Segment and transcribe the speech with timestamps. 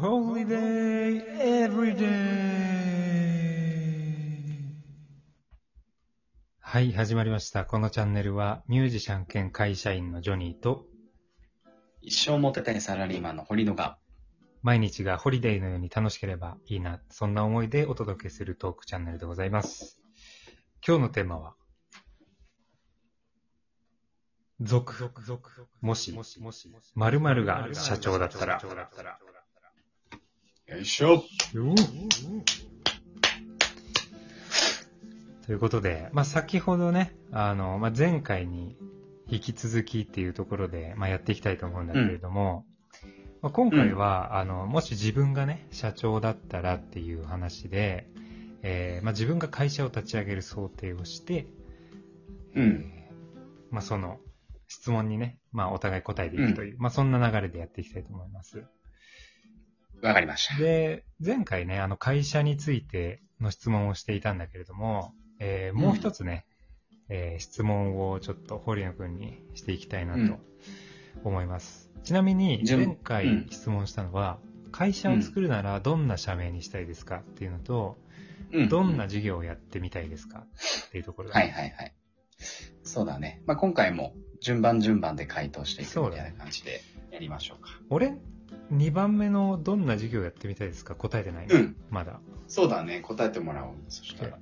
[0.00, 1.24] Holiday
[1.66, 2.06] Everyday
[6.60, 7.64] はい、始まりました。
[7.64, 10.86] このチャンネルはミュージシャン兼会社員のジョニーと
[12.00, 13.98] 一生モテたいサラリーマンの堀野が、
[14.62, 19.98] 毎日がホリデーのように楽しければいいな、そんな思いでお届けするトークチャンネルでございます。
[20.86, 21.56] 今日のテーマは、
[24.60, 25.10] 続、
[25.80, 26.14] もし、
[26.94, 28.60] 〇〇が社長だったら、
[30.68, 31.24] よいしょ
[35.46, 38.76] ということで、まあ、先ほどね、あの、まあ、前回に
[39.28, 42.66] 引き続きっていうところで、まあ、やっていきたいと思うんだけれども、
[43.40, 48.06] まあ、今回は、あの、もし自分がね、社長だったらっていう話で、
[48.62, 51.46] えーまあ、自分が会社を立ち上げる想定をして、
[52.54, 52.92] うん。
[53.70, 54.18] まあ、その
[54.66, 58.64] 質問にね、まあ、お互い答えていくという、まあ、そんな流れでやっていきたいと思います。
[60.02, 60.56] わかりました。
[60.56, 66.46] で、前回ね、あの会社についての質問をしていたんだけれども、えーもう一つね、
[67.08, 70.38] えー質問をちょっと堀野くんにしていきたいなとうん
[71.24, 71.90] 思います。
[72.04, 74.38] ちなみに、順前回うん質問したのは、
[74.70, 77.98] 会社を作るならどんな社名にしたいですかっていうのと、
[78.52, 80.46] うんどんな事業をやってみたいですか
[80.86, 81.94] っていうところだはねいはいはい。
[82.82, 83.42] そうだね。
[83.46, 87.68] まあ、今回も順番順番で回答していくみたいな感じでやりましょうか。
[87.90, 88.14] 俺、
[88.70, 90.94] 2番目のどんな事業をやってみたいですか？
[90.94, 91.76] 答えてないの、うん。
[91.90, 92.20] まだ。
[92.46, 93.00] そうだね。
[93.00, 93.74] 答えてもらおう。
[93.88, 94.38] そしたら。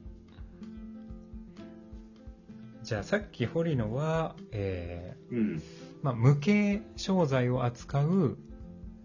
[2.83, 5.63] じゃあさっき堀野は、えーうん。
[6.03, 8.39] まあ、無形商材を扱う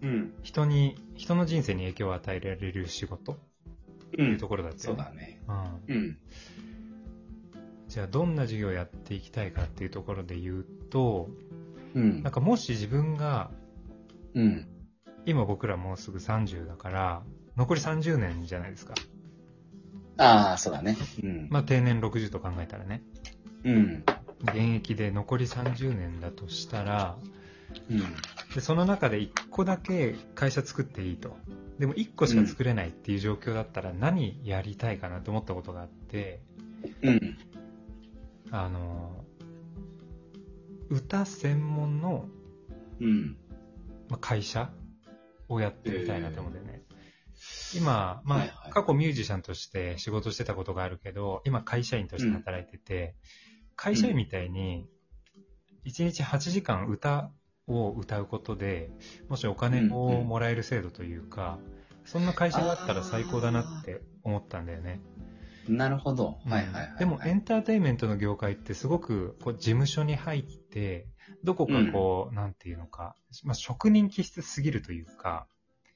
[0.02, 0.32] うん。
[0.42, 3.32] 人に、人の人生に影響を与えられる仕事？
[3.32, 3.36] っ
[4.12, 4.22] てう。
[4.22, 5.04] いうんところだったそうよね。
[5.04, 5.40] だね。
[5.48, 5.82] うん。
[5.88, 6.16] うん。
[7.88, 11.28] じゃあ、どんな事業をやっていきたいかっていうところで言うと、
[11.94, 12.32] うんなん。
[12.32, 13.50] かもし自分が、
[14.34, 14.66] うん。
[15.26, 17.22] 今僕らもうすぐ30だから、
[17.56, 18.94] 残り30年じゃないですか。
[20.18, 20.96] ああ、そうだね。
[21.22, 21.48] うん。
[21.50, 23.02] まあ、定年60と考えたらね。
[23.64, 24.04] うん。
[24.42, 27.16] 現役で残り30年だとしたら、
[27.90, 28.00] うん。
[28.54, 31.36] でその中で1個だけ会社作っていいと。
[31.78, 36.40] でも1個しか作れないっていう状況だったら何やりたいかなと思ったことがあって、
[37.02, 37.38] うん。
[38.50, 39.24] あの、
[40.90, 42.26] 歌専門の、
[43.00, 43.36] うん。
[44.08, 44.70] まあ、会社
[45.54, 46.82] をやってみたいなと思うんだよね。
[47.74, 53.14] 今、まあ、はいはい過去ミュージシャンとして仕事してたことがあるけど、今会社員として働いてて、
[53.76, 54.86] 会社員みたいに、
[55.84, 57.30] 1日8時間歌
[57.66, 58.90] を歌うことで、
[59.28, 61.58] もしお金をもらえる制度というか、
[62.04, 65.00] そんな会社があったら最高だなって思ったんだよね。
[65.68, 66.38] なるほど。
[66.44, 66.98] うんはいはいはい。
[66.98, 71.06] でもエンターテインメントの業界ってすごくこう事務所に入って、
[71.44, 75.46] どこかこう、なんていうのか、まあ、職人気質すぎるというか、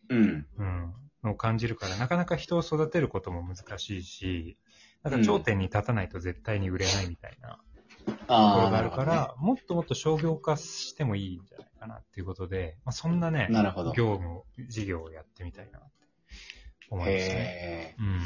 [0.09, 0.47] うん。
[0.59, 4.57] うん、のを感じるから、なかなか人を育てることも難しいし、
[5.03, 7.59] なんか頂点に立たないと絶対に売れないみたいな
[8.07, 9.09] とこああ、ろがあるなるほどね。
[9.09, 13.75] から、もっともっと商業化してもいいんじゃないかなっていうことで、まあ、そんなね、な。
[13.97, 15.89] 業務、事業をやってみたいなって
[16.91, 17.97] 思いますね。
[17.99, 18.21] うん。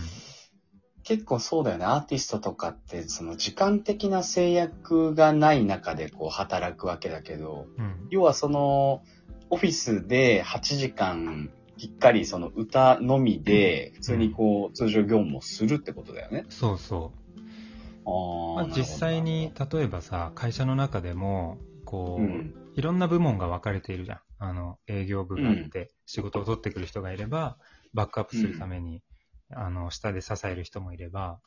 [1.10, 1.86] 結構そうだよね。
[1.86, 8.06] アーティストとかって、その時間的な制約がない中でこう働くわけだけど、うん。
[8.10, 9.02] 要はその、
[9.48, 16.46] オフィスで8時間、きっかりその歌のみで、普通にこう、通常業務をするってことだよね。
[16.48, 18.08] そうそう。
[18.54, 24.20] まあ、あー実際に、例えばさ、会社の中でも、こう、うんいろんな部門が分かれているじゃん。
[24.38, 27.58] あの、営業部があって、仕事を取ってくる人がいれば、
[27.94, 29.02] バックアップするために、
[29.52, 31.40] あの、下で支える人もいれば、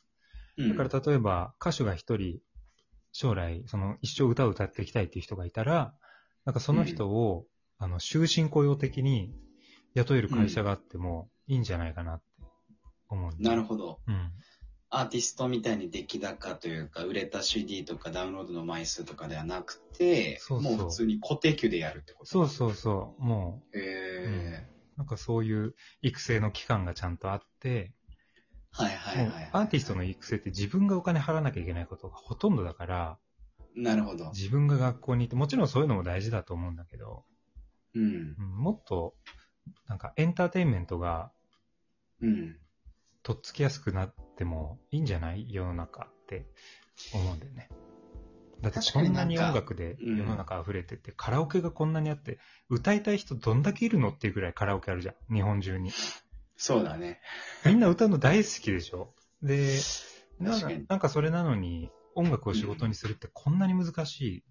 [0.57, 0.69] うん。
[0.77, 2.39] だから例えば、歌手が一人、
[3.11, 5.93] 将来、その、一生歌を歌っていきたいっていう人がいたら、
[6.45, 7.45] なんかその人を、
[7.77, 9.33] あの、終身雇用的に
[9.93, 12.23] 雇える会社があってもいいんじゃないかなって
[13.09, 13.99] 思うなるほど。
[14.07, 14.31] うん。
[14.89, 20.77] アーティストみたいに出来高というか、売れた CD とかダウンロードの枚数とかではなくて、そうそう。
[20.77, 23.23] もう普通に固定給でやるってことそうそうそう。
[23.23, 24.67] もう、へえ、
[24.98, 27.94] なんかそういう育成の期間がちゃんとあって、
[28.72, 29.50] はいはいはいはい。
[29.51, 33.18] アーティストの育成って自分がお金払わなきゃいけないことがほとんどだから、
[33.75, 34.31] なるほど。
[34.31, 37.24] 自分が学校に行って、もちろんそういうのも大事だと思うんだけど、
[37.95, 38.36] うん。
[38.38, 39.16] うんもっと、
[39.88, 41.31] なんかエンターテインメントが
[42.22, 42.57] うん。
[43.22, 45.48] とっつきやすくなってもいいんじゃない？
[45.54, 46.45] 世の中って
[47.13, 47.69] 思うんだよね。
[48.63, 52.39] だってこんなに音楽で世の中溢れてて、カラオケがこんなにあって、
[52.69, 55.33] 歌いたい人どんだけいるのっていうぐらいカラオケあるじゃん。
[55.33, 55.92] 日本中に。
[56.56, 57.19] そうだね。
[57.65, 59.13] みんな歌うの大好きでしょ？
[59.42, 59.77] で、
[60.39, 64.44] なんかそれなのに、音楽を仕事にするってこんなに難しい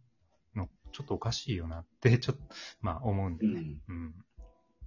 [0.58, 2.42] の、ちょっとおかしいよなって、ちょっと、
[2.80, 3.60] まあ思うんだよね。
[3.88, 3.96] うん。
[3.96, 4.14] うん。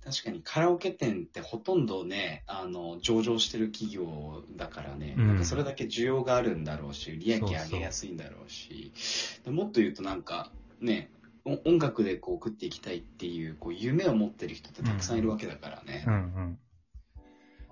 [0.06, 8.92] 確かにカラオケ店ってほとんどね、あの、上場してる企業だからね、うんなんかそれだけ需要があるんだろうし、利益上げやすいんだろうし、
[9.44, 11.10] でもっと言うとなんか、ね、
[11.44, 16.04] お音楽でこう食っていきたいっていう、こう夢を持ってる人ってたくさんいるわけだからね。
[16.06, 16.60] うんうん。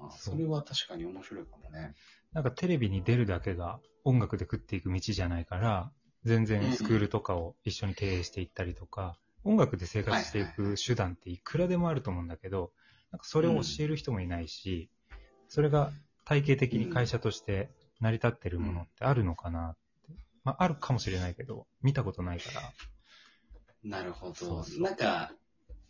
[0.08, 1.94] うそれは確かに面白いかもね。
[2.32, 5.92] なんかテレビに出るだけが音楽で食っていく道じゃないから、
[6.24, 12.72] 全然スクールとかを一緒に経営していったりとか、音楽で生活していく手段っていくらでもあると思うんだけど、
[13.12, 14.90] なんかそれを教える人もいないし、
[15.48, 15.92] それが
[16.26, 17.70] 体系的に会社として
[18.00, 19.80] 成り立ってるものってあるのかなって。
[20.44, 22.72] まあ、あるかもしれないけど、見たことないから。
[23.84, 24.36] なるほど。
[24.36, 25.32] そうそうなんか、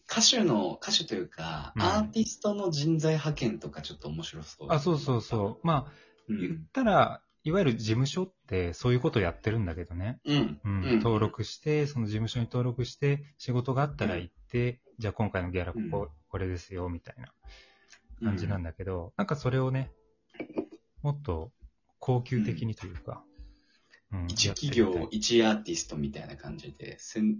[0.09, 4.67] 歌手の、歌手というか、うんアーティストの人材派遣とかちょっと面白そう。
[4.71, 5.67] あ、そうそうそう。
[5.67, 5.91] まあ、
[6.29, 6.65] う言っん。
[6.71, 10.19] たら、いわゆる事務所ってそういうことやってるんだけどね。
[10.25, 10.59] うん。
[10.63, 10.83] うん。
[10.83, 10.99] うん。
[10.99, 16.09] 登録して、その事務所に登録して、仕事があったら行って、じゃあ今回のギャラここ、うん。
[16.29, 17.33] これですよ、みたいな
[18.23, 19.91] 感じなんだけど、なんかそれをね、
[21.01, 21.51] もっと
[21.99, 23.23] 高級的にというか、
[24.11, 27.39] うん一企業、一アーティストみたいな感じで、せん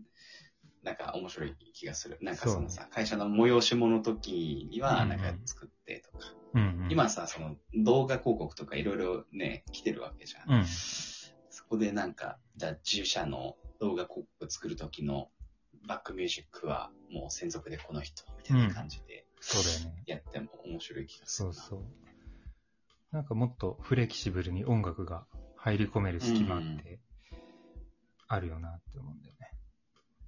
[0.84, 2.18] なんか面白い気がする。
[2.22, 6.34] なんかそのさ、会社の催し物の時には、うんなんか作ってとか。
[6.54, 10.60] うんうん、今さ、その動画広告とかいろいろね、来てるわけじゃん。
[10.60, 15.30] うん、そこでなんか、じゃあ自社の動画広告作る時の
[15.88, 20.04] バックミュージックはもう専属でこの人みたいな感じでそうだよね。
[20.06, 21.54] やっても面白い気がするな。
[21.54, 21.82] そうそう。
[23.12, 25.26] なんかもっとフレキシブルに音楽が
[25.58, 27.00] 入り込める隙間って
[28.28, 29.33] あるよなって思うんだよね。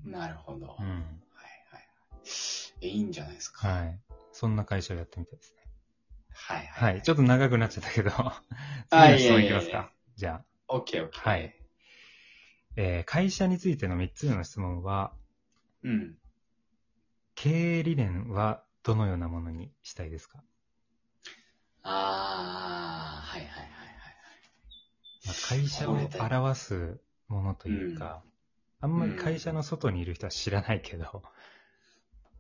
[0.05, 0.67] なるほど。
[0.67, 0.91] はいうん。
[0.91, 1.15] はい。
[2.81, 3.67] え、いいんじゃないですか。
[3.67, 3.99] はい。
[4.31, 5.63] そんな会社をやってみたいですね。
[6.31, 6.85] はいは。
[6.85, 8.41] はいちょっと長くなっちゃったけど、あ
[8.89, 9.91] 次の質問いきますか。
[10.15, 11.21] じゃオッケーオッケー。
[11.27, 11.29] あ。
[11.29, 11.55] はい。。
[12.77, 15.13] えー会社についての3つ目の質問は、
[15.83, 16.17] うん。
[17.35, 20.43] 経営理念はどのようなものにしたいですか、
[21.83, 23.69] あー、はいはいはいはい。
[25.25, 28.23] まあ、会社を表すものというか、
[28.81, 31.23] あんまり会社の外にいる人は知らないけど、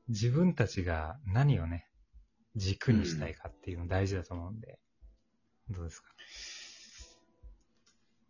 [0.07, 1.87] 自分たちが何をね、
[2.55, 4.79] 軸にしたいかっていうの大事だと思うんで、
[5.69, 6.09] どうですか？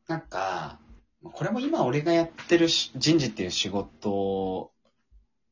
[0.07, 0.80] なんか、
[1.24, 4.72] これも今俺がやってるし人事っていう仕事、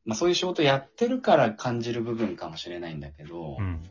[0.06, 3.82] まあそういう仕事やってるから感じる部分かもしれないんだけど、うん。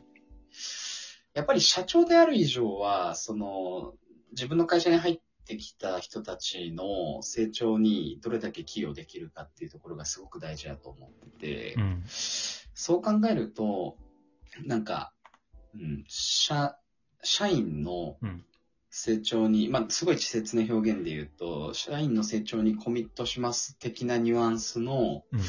[1.33, 3.93] やっぱり社長である以上は、その、
[4.31, 12.03] 自分の会社に入ってきた人たちの成長にどれだけ寄与できるかっていうところがすごく大事だと思ってて、うん。
[12.07, 13.97] そう考えると、
[14.65, 15.13] なんか、
[15.73, 16.77] うん、社、
[17.21, 18.45] 社員のうん
[18.95, 25.39] 成長に、まあ、すごい稚拙な表現で言うと、社員の成長にコミットします的なニュアンスの、うん。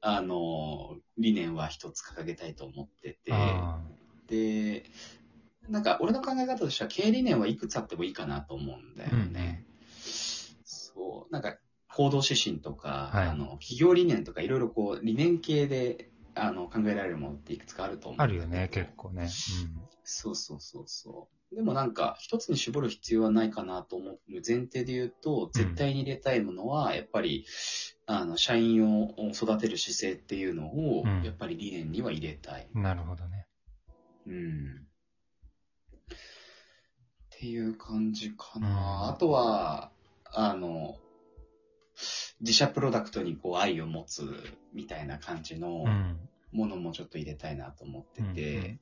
[0.00, 3.82] あの、理念は一つ掲げたいと思ってて、あ
[4.28, 4.84] で、
[5.68, 9.64] なんか俺の考え方としては経営理念はいくつあってもいいかなと思うんだよね。
[10.64, 11.56] そう、なんか
[11.88, 19.28] 行動指針とか、はいあの企業理念とかいろいろこう理念系であの考えられるものっていくつかあると思うんあるよね、結構ね。
[20.02, 21.54] そうそうそうそう。
[21.54, 27.46] でもなんか一つに絞る必要はないかなと思う前提で言うと、絶対に入れたいものは、やっぱり、
[28.06, 32.68] あの、社員を育てる姿勢っていうのをうん、やっぱり理念には入れたい。
[32.74, 32.82] うん。
[32.82, 33.46] なるほどね。
[34.26, 34.86] うん。
[37.36, 38.68] っていう感じかな。
[38.68, 39.90] うんあとは、
[40.26, 40.96] あの、
[42.40, 44.24] 自社プロダクトにこう愛を持つ
[44.72, 46.28] みたいな感じのうん。
[46.54, 48.80] ものもちょっと入れたいなと思ってて、うんうん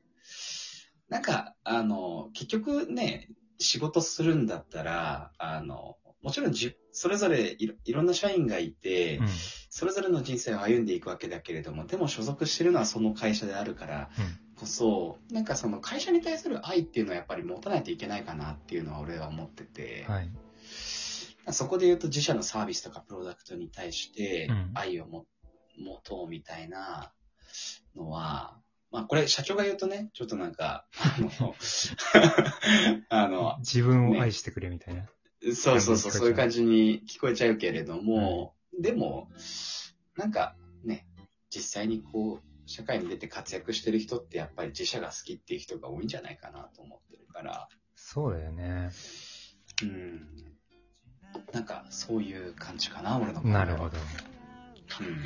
[1.09, 3.29] なんか、あの、結局ね、
[3.59, 9.29] 仕事するんだったら、あの、もちろんじ、それぞれいろいろんな社員がいて、うん。
[9.75, 14.11] それぞれの人生を歩んでいくわけだけれども、でも所属してるのはその会社であるから
[14.55, 20.31] こそ、なんかその会社に対する愛っていうのはやっぱり持たないといけないかなっていうのは俺は思ってて、はい。
[21.51, 25.27] そこで言うと自社のサービスとかプロダクトに対してうん愛をも
[25.77, 27.13] 持とうみたいな
[27.97, 28.59] のは、
[28.91, 31.55] まあこれ社長が言うとね、ちょっとなんか、あの、
[33.09, 35.07] あの、自分を愛してくれみたいな。
[35.55, 39.29] そうそうそう、そういう感じに聞こえちゃうけれども、でも、
[40.17, 41.07] なんかね、
[41.51, 48.91] 実際にこう、社会に出て活躍してる人ってやっぱり自社が好きっていう人が多いんじゃないかなと思ってるから、そうだよね。
[49.83, 50.29] うん。
[51.53, 53.99] なんか、そういう感じかな、俺の考えはなるほど。
[55.01, 55.23] うん。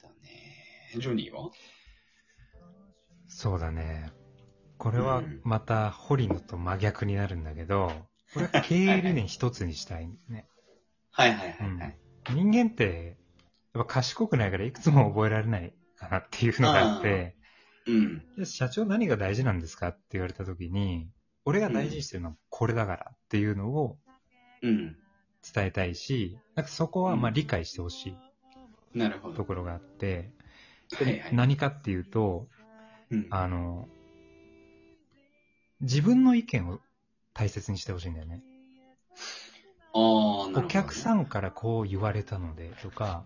[0.00, 0.92] だね。
[0.96, 1.50] ジョニーは？
[3.28, 4.12] そうだね。
[4.82, 7.92] これはうんまた堀野と真逆になるんだけど、
[8.34, 10.46] これは経営理念一つにしたいんだよね。
[11.12, 11.98] はいはいはいはい。
[12.34, 13.16] 人間って
[13.72, 17.36] ぱ賢くないからいくつも覚えられないかなっていうのがあって、
[17.86, 18.22] うん。
[18.36, 21.08] で社長何が大事なんですかって言われた時に、
[21.44, 23.98] 俺が大事にしてるのはこれだからっていうのを
[24.62, 24.96] うん。
[25.54, 28.16] 伝えたいし、なんかそこはまあうん理解してほし
[28.94, 29.36] いなるほど。
[29.36, 30.32] ところがあって、
[30.92, 31.30] はいはい。
[31.32, 32.48] 何かっていうと、
[33.10, 33.88] うんあの、
[35.82, 36.80] 自分の意見を
[37.34, 38.42] 大切にしてほしいんだよね。
[39.94, 40.06] あーなる
[40.44, 43.24] ほどねお客さんからこう言われたのでとか、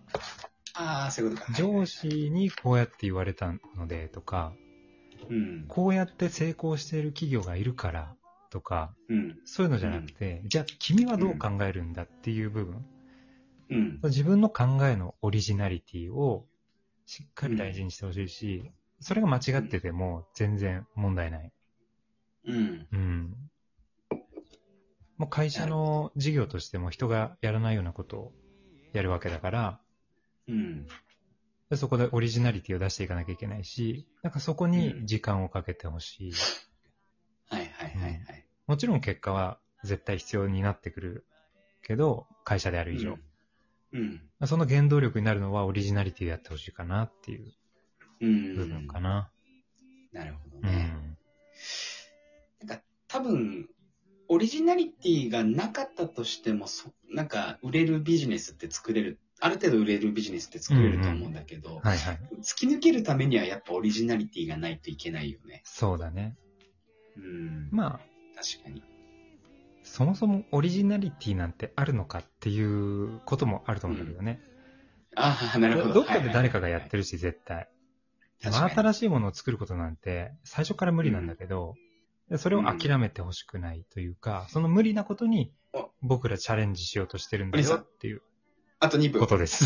[0.75, 1.53] ああ、そういうことか。
[1.55, 4.53] 上司にこうやって言われたのでとか、
[5.29, 5.65] うん。
[5.69, 8.15] こうやって成功している企業がいるから
[8.51, 9.39] とか、うん。
[9.45, 12.85] そういうのじゃなくて、じゃあ君はどう考えるんだっていう部分、
[13.71, 14.01] うん。
[14.05, 16.47] 自分の考えのオリジナリティを
[17.07, 18.71] しっかり大事にしてほしいし、
[19.01, 21.53] それが間違ってても全然問題ない。
[22.47, 22.87] うん。
[22.93, 23.37] うん。
[25.19, 28.33] もう会社の事業としても人がやらないようなことを
[28.93, 29.81] やるわけだから、
[30.49, 30.87] うん。
[31.71, 36.33] でそこでオリジナリティを出していかなきゃいけないし、なんかそこに時間をかけてほしい。
[37.49, 38.47] はいはいはいはい。
[38.67, 41.26] もちろん結果は絶対必要になってくる
[41.83, 43.19] けど、会社である以上。
[43.93, 44.21] うん。
[44.45, 47.53] その原動力になるのはオリジナリティでやってほしいかなっていう
[48.21, 48.57] うん。
[48.57, 49.31] 部分かな。
[50.12, 51.06] なるほどうね。
[53.09, 53.69] 多分、
[54.29, 62.21] オリジナリティがなかったとしても、そなんか売れるビジネスって作れる、ある程度売れるビジネスって作れると思うんだけど、はいはい。
[62.41, 65.63] 突き抜けるためにはやっぱオリジナリティがないといけないよね。
[65.65, 66.37] そうだね。
[67.17, 67.69] うん。
[67.71, 68.01] まあ、
[68.35, 68.83] 確かに。
[69.85, 74.41] そもそもオリジナリティなんてあるのかっていうこともあると思うんだけどね。
[75.15, 75.95] ああ、 なるほど。
[75.95, 77.69] どっかで誰かがやってるし、絶対。
[78.43, 81.86] 確かに真新しいものを作ることなんて最初から無理なんだけど、で
[82.37, 88.23] それを諦めてほしくないというか、その無理なことにお僕らチャレンジしようとしてるんだよっていう
[88.78, 89.26] あと2分こ。
[89.26, 89.64] とです。